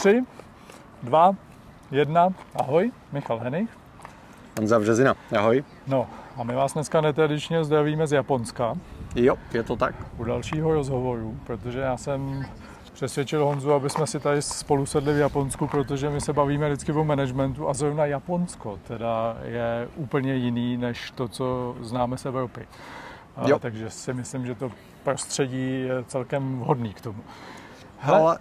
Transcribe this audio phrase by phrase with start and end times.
[0.00, 0.24] Tři,
[1.02, 1.32] dva,
[1.90, 2.28] jedna.
[2.54, 3.70] Ahoj, Michal Henich.
[4.58, 5.64] Honza Březina, ahoj.
[5.86, 8.74] No a my vás dneska netradičně zdravíme z Japonska.
[9.14, 9.94] Jo, je to tak.
[10.18, 12.46] U dalšího rozhovoru, protože já jsem
[12.92, 16.92] přesvědčil Honzu, aby jsme si tady spolu sedli v Japonsku, protože my se bavíme vždycky
[16.92, 22.68] o managementu a zrovna Japonsko teda je úplně jiný než to, co známe z Evropy.
[23.46, 23.56] Jo.
[23.56, 24.72] A, takže si myslím, že to
[25.02, 27.18] prostředí je celkem vhodný k tomu.
[27.98, 28.38] Hele, Ale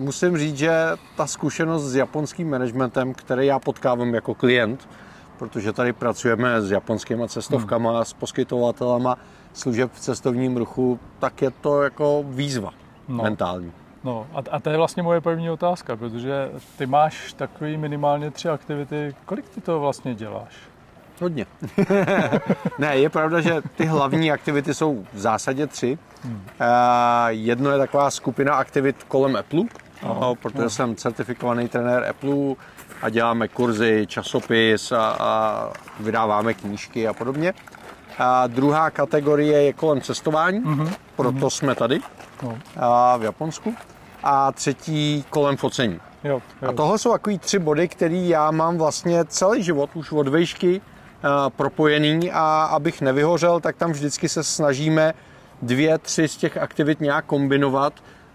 [0.00, 0.72] musím říct, že
[1.16, 4.88] ta zkušenost s japonským managementem, který já potkávám jako klient,
[5.38, 8.04] protože tady pracujeme s japonskými cestovkama, hmm.
[8.04, 9.18] s poskytovatelama
[9.52, 12.70] služeb v cestovním ruchu, tak je to jako výzva
[13.08, 13.22] no.
[13.22, 13.72] mentální.
[14.04, 18.48] No a, a to je vlastně moje první otázka, protože ty máš takový minimálně tři
[18.48, 19.14] aktivity.
[19.24, 20.54] Kolik ty to vlastně děláš?
[21.20, 21.46] Hodně.
[22.78, 25.98] ne, je pravda, že ty hlavní aktivity jsou v zásadě tři.
[26.22, 26.34] Hmm.
[26.34, 26.68] Uh,
[27.28, 29.64] jedno je taková skupina aktivit kolem Apple,
[30.02, 30.34] Aha.
[30.34, 30.68] protože Aha.
[30.68, 32.54] jsem certifikovaný trenér Apple
[33.02, 37.54] a děláme kurzy, časopis a, a vydáváme knížky a podobně.
[38.18, 40.92] A druhá kategorie je kolem cestování, mm-hmm.
[41.16, 41.50] proto mm-hmm.
[41.50, 42.00] jsme tady
[42.42, 42.58] no.
[42.76, 43.74] a v Japonsku.
[44.22, 46.00] A třetí kolem focení.
[46.24, 46.68] Jo, jo.
[46.68, 50.80] A tohle jsou takový tři body, které já mám vlastně celý život už od vejšky
[51.56, 55.14] propojený a abych nevyhořel, tak tam vždycky se snažíme
[55.62, 57.92] dvě, tři z těch aktivit nějak kombinovat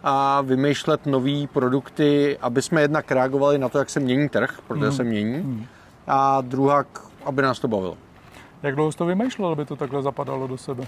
[0.08, 4.86] a vymýšlet nové produkty, aby jsme jednak reagovali na to, jak se mění trh, protože
[4.86, 4.92] mm.
[4.92, 5.66] se mění, mm.
[6.08, 6.86] a druhá,
[7.26, 7.98] aby nás to bavilo.
[8.64, 10.84] Jak dlouho jsi to vymýšlel, aby to takhle zapadalo do sebe?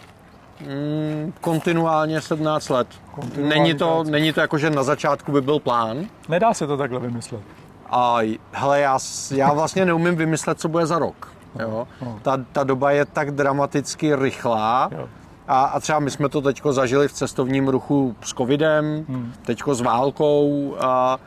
[0.62, 2.88] Mm, kontinuálně 17 let.
[3.16, 6.06] Kontinuálně není to, není to jako, že na začátku by byl plán.
[6.30, 7.42] Nedá se to takhle vymyslet.
[7.90, 8.18] A
[8.52, 9.00] hele, já,
[9.32, 11.32] já vlastně neumím vymyslet, co bude za rok.
[11.60, 11.88] Jo?
[12.22, 14.90] Ta, ta doba je tak dramaticky rychlá.
[14.92, 15.10] Jo.
[15.48, 19.34] A, a třeba my jsme to teď zažili v cestovním ruchu s covidem, hmm.
[19.46, 20.76] teď s válkou.
[20.80, 21.18] A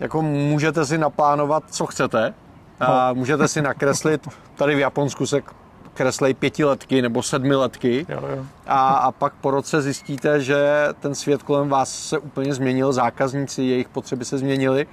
[0.00, 2.34] jako můžete si naplánovat, co chcete.
[2.80, 3.14] A no.
[3.14, 5.42] můžete si nakreslit, tady v Japonsku se
[5.94, 8.44] kreslej pětiletky nebo sedmiletky jo, jo.
[8.66, 13.62] A, a pak po roce zjistíte, že ten svět kolem vás se úplně změnil, zákazníci,
[13.62, 14.86] jejich potřeby se změnily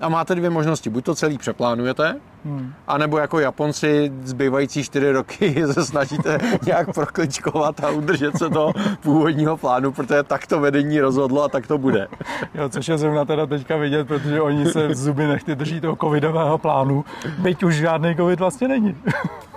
[0.00, 0.90] a máte dvě možnosti.
[0.90, 2.72] Buď to celý přeplánujete, hmm.
[2.88, 8.72] anebo jako Japonci zbývající čtyři roky se snažíte nějak prokličkovat a udržet se do
[9.02, 12.08] původního plánu, protože tak to vedení rozhodlo a tak to bude.
[12.54, 16.58] Jo, což je zrovna teda teďka vidět, protože oni se zuby nechty drží toho covidového
[16.58, 17.04] plánu,
[17.38, 18.96] byť už žádný covid vlastně není.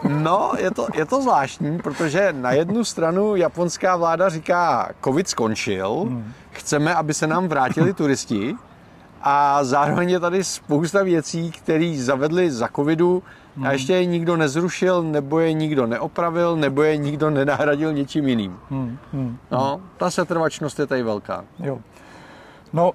[0.10, 6.06] No, je to, je to zvláštní, protože na jednu stranu japonská vláda říká, covid skončil,
[6.08, 6.34] hmm.
[6.52, 8.56] chceme, aby se nám vrátili turisti,
[9.24, 13.24] a zároveň je tady spousta věcí, které zavedli za covidu
[13.56, 13.66] hmm.
[13.66, 18.60] a ještě je nikdo nezrušil, nebo je nikdo neopravil, nebo je nikdo nenahradil něčím jiným.
[18.70, 18.98] Hmm.
[19.14, 19.38] Hmm.
[19.52, 21.46] No, ta setrvačnost je tady velká.
[21.60, 21.80] Jo.
[22.74, 22.92] No,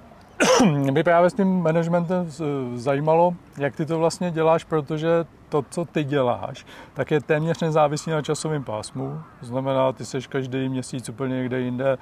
[0.65, 2.31] mě právě s tím managementem
[2.75, 8.11] zajímalo, jak ty to vlastně děláš, protože to, co ty děláš, tak je téměř nezávislý
[8.11, 9.19] na časovém pásmu.
[9.39, 11.97] To znamená, ty seš každý měsíc úplně někde jinde.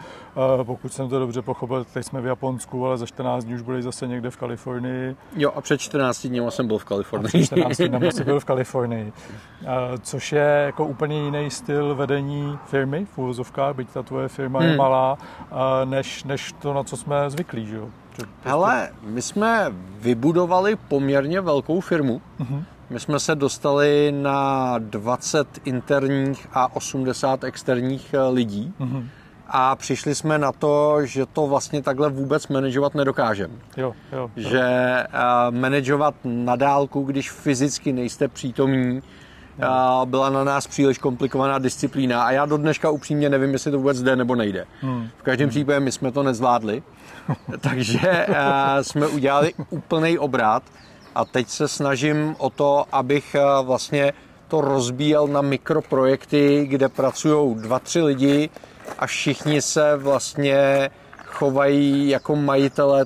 [0.64, 3.84] Pokud jsem to dobře pochopil, teď jsme v Japonsku, ale za 14 dní už budeš
[3.84, 5.16] zase někde v Kalifornii.
[5.36, 7.26] Jo, a před 14 dní jsem byl v Kalifornii.
[7.26, 9.14] A před 14 dní jsem byl v Kalifornii.
[10.02, 14.70] Což je jako úplně jiný styl vedení firmy v úvozovkách, byť ta tvoje firma hmm.
[14.70, 15.18] je malá,
[15.86, 17.66] než, než to, na co jsme zvyklí.
[17.66, 17.90] Že jo?
[18.44, 19.66] Hele, my jsme
[20.00, 22.22] vybudovali poměrně velkou firmu.
[22.39, 22.63] Uh-huh.
[22.89, 28.73] My jsme se dostali na 20 interních a 80 externích eh, lidí.
[28.79, 29.07] Uh-huh.
[29.47, 33.53] A přišli jsme na to, že to vlastně takhle vůbec manažovat nedokážeme.
[33.78, 34.29] Jo, jo, jo.
[34.35, 39.03] Že uh, manažovat na dálku, když fyzicky nejste přítomní, uh,
[40.06, 44.01] byla na nás příliš komplikovaná disciplína a já do dneška upřímně nevím, jestli to vůbec
[44.01, 44.66] jde nebo nejde.
[44.81, 45.09] Hmm.
[45.18, 46.84] V každém případě my jsme to nezvládli.
[47.59, 48.35] Takže uh,
[48.81, 50.63] jsme udělali úplný obrat
[51.16, 54.13] a teď se snažím o to, abych uh, vlastně
[54.47, 58.50] to rozbíjel na mikroprojekty, kde pracují dva, tři lidi
[59.00, 60.90] a všichni se vlastně
[61.25, 63.06] chovají jako majitele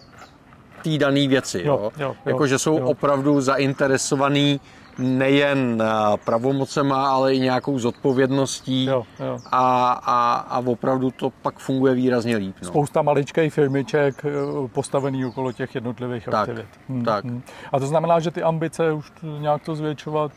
[0.83, 1.61] té dané věci.
[1.65, 1.91] Jo, jo.
[1.97, 2.85] Jo, jako, že jsou jo.
[2.85, 4.59] opravdu zainteresovaní
[5.01, 9.37] nejen eh, pravomocema, ale i nějakou zodpovědností jo, jo.
[9.51, 12.55] A, a, a opravdu to pak funguje výrazně líp.
[12.61, 12.67] No.
[12.67, 14.31] Spousta maličkých firmiček eh,
[14.67, 16.67] postavený okolo těch jednotlivých tak, aktivit.
[16.89, 17.25] Hmm, tak.
[17.25, 17.43] Hmm.
[17.71, 20.31] A to znamená, že ty ambice už nějak to zvětšovat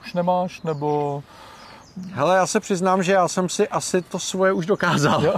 [0.00, 1.22] už nemáš, nebo...
[2.12, 5.22] Hele, já se přiznám, že já jsem si asi to svoje už dokázal.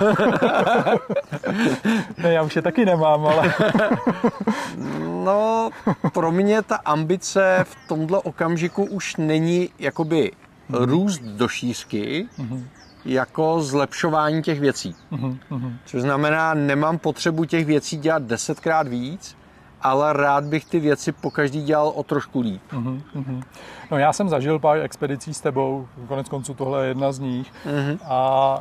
[2.18, 3.54] ne, já už je taky nemám, ale...
[5.24, 5.70] no,
[6.12, 10.32] pro mě ta ambice v tomhle okamžiku už není jakoby
[10.70, 10.84] mm-hmm.
[10.84, 12.64] růst do šířky, mm-hmm.
[13.04, 14.94] jako zlepšování těch věcí.
[15.12, 15.76] Mm-hmm.
[15.84, 19.36] Což znamená, nemám potřebu těch věcí dělat desetkrát víc,
[19.82, 22.62] ale rád bych ty věci po každý dělal o trošku líp.
[22.72, 23.42] Uh-huh, uh-huh.
[23.90, 27.52] No já jsem zažil pár expedicí s tebou, konec konců tohle je jedna z nich
[27.66, 27.98] uh-huh.
[28.04, 28.14] a,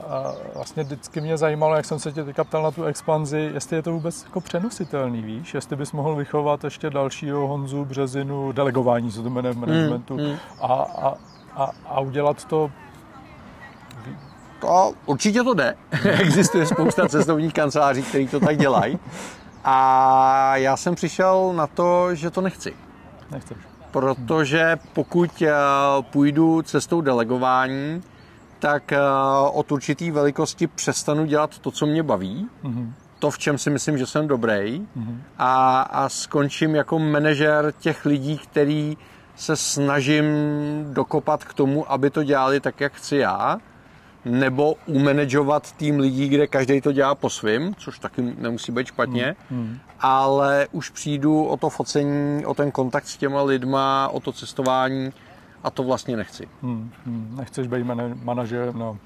[0.10, 3.76] a vlastně vždycky mě zajímalo, jak jsem se tě teďka ptal na tu expanzi, jestli
[3.76, 9.12] je to vůbec jako přenositelný, víš, jestli bys mohl vychovat ještě dalšího Honzu Březinu, delegování
[9.12, 10.38] se to jmenuje v managementu uh-huh.
[10.62, 11.14] a, a,
[11.56, 12.72] a, a udělat to
[14.60, 15.76] to, určitě to jde.
[16.04, 19.00] Existuje spousta cestovních kanceláří, který to tak dělají.
[19.64, 22.74] A já jsem přišel na to, že to nechci.
[23.32, 23.58] Nechceš.
[23.92, 25.54] Protože pokud eh,
[26.02, 28.04] půjdu cestou delegování,
[28.60, 29.00] tak eh,
[29.52, 32.92] od určitý velikosti přestanu dělat to, co mě baví, mm-hmm.
[33.20, 34.52] to, v čem si myslím, že jsem dobrý,
[34.98, 35.18] mm-hmm.
[35.38, 38.98] a, a skončím jako manažer těch lidí, který
[39.36, 40.26] se snažím
[40.94, 43.58] dokopat k tomu, aby to dělali tak, jak chci já
[44.26, 49.36] nebo umanagovat tým lidí, kde každý to dělá po svým, což taky nemusí být špatně,
[49.50, 49.60] hmm.
[49.60, 49.80] Hmm.
[50.00, 55.14] ale už přijdu o to focení, o ten kontakt s těma lidma, o to cestování
[55.64, 56.48] a to vlastně nechci.
[56.62, 56.92] Hmm.
[57.06, 57.36] Hmm.
[57.40, 58.98] Nechceš být man- manažer na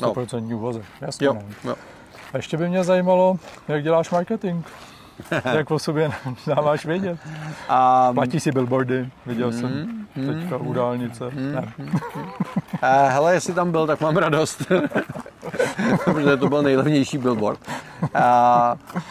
[0.00, 0.56] 100% no.
[0.56, 0.82] úvoze.
[1.00, 1.26] Jasně.
[1.26, 1.38] Jo.
[1.64, 1.74] Jo.
[2.32, 3.38] A ještě by mě zajímalo,
[3.68, 4.66] jak děláš marketing.
[5.54, 6.10] jak o sobě
[6.46, 7.18] dáváš vědět.
[8.08, 11.24] Um, Platí si billboardy, viděl mm, jsem teďka mm, u dálnice.
[11.24, 11.72] Mm, ne.
[11.78, 11.88] uh,
[13.08, 14.62] hele, jestli tam byl, tak mám radost.
[16.04, 17.60] protože to byl nejlevnější billboard.
[18.02, 18.10] Uh,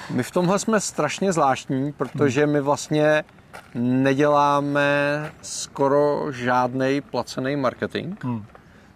[0.09, 3.23] my v tomhle jsme strašně zvláštní, protože my vlastně
[3.75, 8.23] neděláme skoro žádný placený marketing.
[8.23, 8.45] Hmm.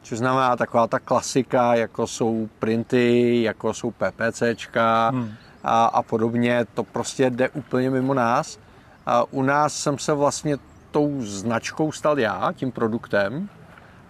[0.02, 5.32] Což znamená taková ta klasika, jako jsou printy, jako jsou PPCčka, hmm
[5.66, 8.60] a, a podobně, to prostě jde úplně mimo nás.
[9.06, 10.58] A u nás jsem se vlastně
[10.92, 13.50] tou značkou stal já, tím produktem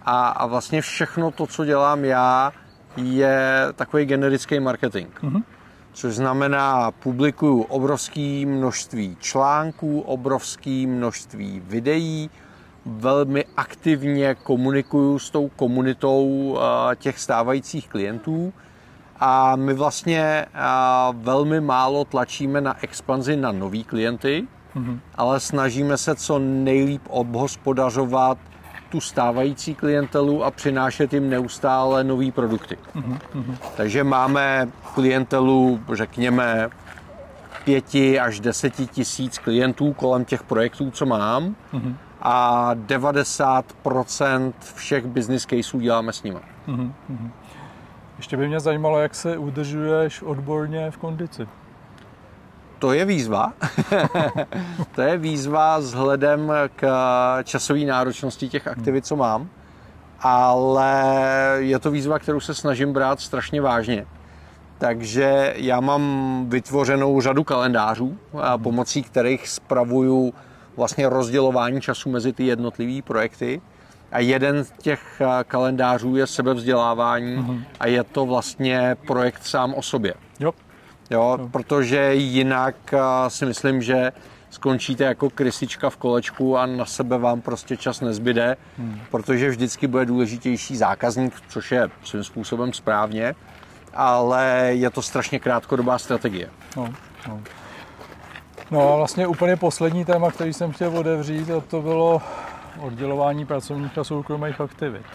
[0.04, 2.52] a, a vlastně všechno to, co dělám já,
[2.96, 5.08] je takový generický marketing.
[5.22, 5.42] Mm-hmm.
[5.92, 12.30] Což znamená, publikuju obrovské množství článků, obrovské množství videí,
[12.86, 16.58] velmi aktivně komunikuju s tou komunitou
[16.94, 18.52] těch stávajících klientů
[19.20, 20.46] a my vlastně
[21.12, 24.46] velmi málo tlačíme na expanzi na nový klienty,
[24.76, 24.98] mm-hmm.
[25.14, 28.38] ale snažíme se co nejlíp obhospodařovat
[28.88, 32.78] tu stávající klientelu a přinášet jim neustále nové produkty.
[32.96, 33.56] Mm-hmm.
[33.76, 36.68] Takže máme klientelu, řekněme,
[37.64, 41.94] pěti až deseti tisíc klientů kolem těch projektů, co mám mm-hmm.
[42.22, 46.40] a 90% všech business caseů děláme s nimi.
[46.68, 46.92] Mm-hmm.
[48.16, 51.48] Ještě by mě zajímalo, jak se udržuješ odborně v kondici.
[52.78, 53.52] To je výzva.
[54.94, 56.86] to je výzva vzhledem k
[57.44, 59.48] časové náročnosti těch aktivit, co mám.
[60.20, 61.04] Ale
[61.56, 64.06] je to výzva, kterou se snažím brát strašně vážně.
[64.78, 68.18] Takže já mám vytvořenou řadu kalendářů,
[68.62, 70.34] pomocí kterých spravuju
[70.76, 73.60] vlastně rozdělování času mezi ty jednotlivé projekty.
[74.12, 77.64] A jeden z těch eh, kalendářů je sebevzdělávání mm-hmm.
[77.80, 80.14] a je to vlastně projekt sám o sobě.
[80.40, 80.52] Jo.
[81.10, 81.48] Jo, jo.
[81.52, 82.98] protože jinak eh,
[83.28, 84.12] si myslím, že
[84.50, 89.00] skončíte jako krysička v kolečku a na sebe vám prostě čas nezbyde, hmm.
[89.10, 93.34] protože vždycky bude důležitější zákazník, což je svým způsobem správně,
[93.94, 96.50] ale je to strašně krátkodobá strategie.
[96.76, 96.88] No,
[97.28, 97.40] no.
[98.70, 102.22] no a vlastně úplně poslední téma, který jsem chtěl otevřít, a to bylo
[102.80, 105.06] oddělování pracovních a soukromých aktivit.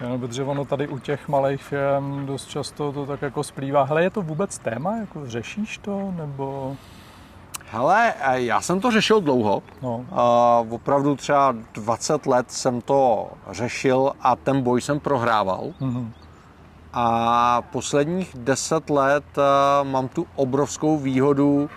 [0.00, 3.82] Jenom protože ono tady u těch malých firm dost často to tak jako splývá.
[3.82, 4.96] Hele, je to vůbec téma?
[4.96, 6.12] Jako řešíš to?
[6.16, 6.76] Nebo...
[7.70, 9.62] Hele, já jsem to řešil dlouho.
[9.82, 9.96] No.
[9.96, 15.72] Uh, opravdu třeba 20 let jsem to řešil a ten boj jsem prohrával.
[15.80, 16.08] Mm-hmm.
[16.92, 21.70] A posledních 10 let uh, mám tu obrovskou výhodu,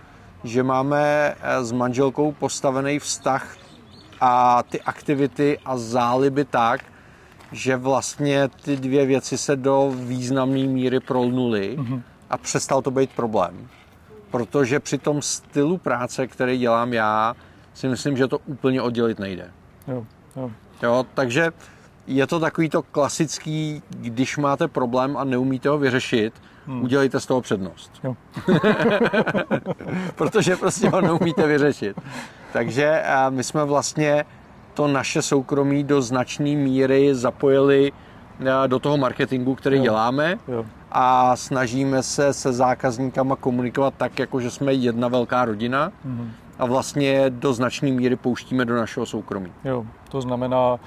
[0.44, 3.56] že máme eh, s manželkou postavený vztah
[4.22, 6.82] a ty aktivity a záliby tak,
[7.52, 12.02] že vlastně ty dvě věci se do významné míry prolnuly mm-hmm.
[12.30, 13.68] a přestal to být problém.
[14.32, 17.36] Protože při tom stylu práce, který dělám já,
[17.74, 19.52] si myslím, že to úplně oddělit nejde.
[19.88, 20.52] Jo, jo.
[20.84, 21.52] Jo, takže
[22.08, 26.34] je to takový to klasický, když máte problém a neumíte ho vyřešit,
[26.68, 26.84] hmm.
[26.84, 27.92] udělejte z toho přednost.
[28.04, 28.16] Jo.
[30.16, 31.98] Protože prostě ho neumíte vyřešit.
[32.54, 34.26] Takže my jsme vlastně
[34.74, 37.92] to naše soukromí do značné míry zapojili
[38.68, 39.84] do toho marketingu, který jo.
[39.84, 40.66] děláme jo.
[40.92, 46.32] a snažíme se se zákazníkama komunikovat tak, jako že jsme jedna velká rodina mhm.
[46.60, 49.52] a vlastně do značné míry pouštíme do našeho soukromí.
[49.66, 50.80] Jo, to znamená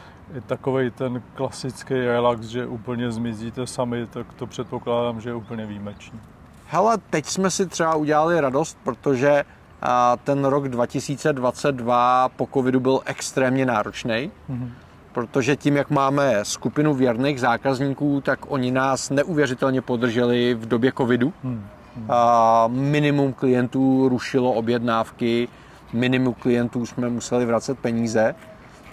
[0.47, 6.21] takový ten klasický relax, že úplně zmizíte sami, tak to předpokládám, že je úplně výjimečný.
[6.67, 9.45] Hele, teď jsme si třeba udělali radost, protože
[9.83, 14.71] A ten rok 2022 po covidu byl extrémně náročný, mm-hmm.
[15.13, 21.33] protože tím, jak máme skupinu věrných zákazníků, tak oni nás neuvěřitelně podrželi v době covidu.
[21.45, 21.61] Mm-hmm.
[22.09, 25.49] A minimum klientů rušilo objednávky,
[25.93, 28.35] minimum klientů jsme museli vracet peníze.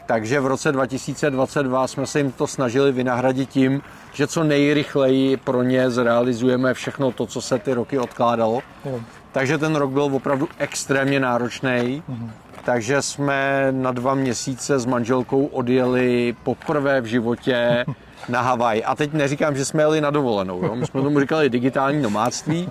[0.05, 3.81] Takže v roce 2022 jsme se jim to snažili vynahradit tím,
[4.13, 8.61] že co nejrychleji pro ně zrealizujeme všechno to, co se ty roky odkládalo.
[8.85, 8.99] Jo.
[9.31, 12.03] Takže ten rok byl opravdu extrémně náročný.
[12.07, 12.31] Mhm.
[12.63, 17.85] Takže jsme na dva měsíce s manželkou odjeli poprvé v životě
[18.29, 18.83] na Havaj.
[18.85, 20.63] A teď neříkám, že jsme jeli na dovolenou.
[20.63, 20.75] Jo?
[20.75, 22.69] My jsme tomu říkali digitální nomádství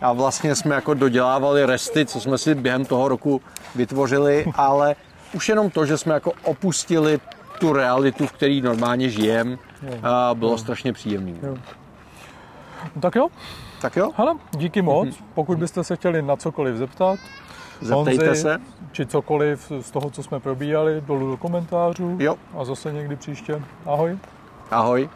[0.00, 3.40] a vlastně jsme jako dodělávali resty, co jsme si během toho roku
[3.74, 4.96] vytvořili, ale
[5.32, 7.20] už jenom to, že jsme jako opustili
[7.58, 9.56] tu realitu, v které normálně žijeme,
[10.34, 11.32] bylo strašně příjemné.
[11.42, 11.54] No,
[13.00, 13.28] tak jo.
[13.80, 14.10] Tak jo.
[14.16, 15.08] Hele, díky moc.
[15.08, 15.24] Mm-hmm.
[15.34, 17.18] Pokud byste se chtěli na cokoliv zeptat,
[17.80, 18.60] Zeptejte Honzi, se.
[18.92, 22.16] Či cokoliv z toho, co jsme probíhali, dolů do komentářů.
[22.20, 22.36] Jo.
[22.58, 23.62] A zase někdy příště.
[23.86, 24.18] Ahoj.
[24.70, 25.08] Ahoj.